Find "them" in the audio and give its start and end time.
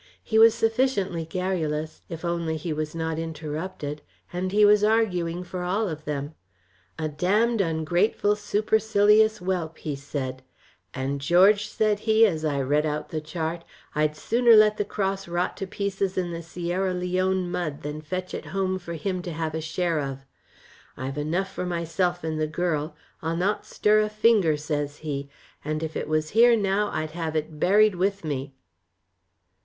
6.05-6.33